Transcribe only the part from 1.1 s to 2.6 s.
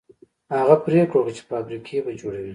وکړه چې فابريکې به جوړوي.